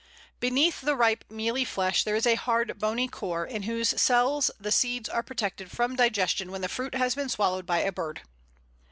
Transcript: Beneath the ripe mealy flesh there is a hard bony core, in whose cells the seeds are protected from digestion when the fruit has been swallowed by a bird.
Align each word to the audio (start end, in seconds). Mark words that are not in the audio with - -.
Beneath 0.39 0.81
the 0.81 0.95
ripe 0.95 1.25
mealy 1.29 1.63
flesh 1.63 2.03
there 2.03 2.15
is 2.15 2.25
a 2.25 2.33
hard 2.33 2.79
bony 2.79 3.07
core, 3.07 3.45
in 3.45 3.61
whose 3.61 3.89
cells 4.01 4.49
the 4.59 4.71
seeds 4.71 5.07
are 5.07 5.21
protected 5.21 5.69
from 5.69 5.95
digestion 5.95 6.51
when 6.51 6.61
the 6.61 6.67
fruit 6.69 6.95
has 6.95 7.13
been 7.13 7.29
swallowed 7.29 7.67
by 7.67 7.81
a 7.81 7.91
bird. 7.91 8.21